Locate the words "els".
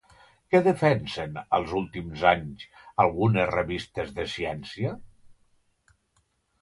1.57-1.75